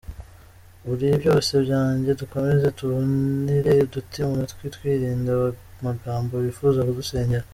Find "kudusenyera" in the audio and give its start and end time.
6.87-7.45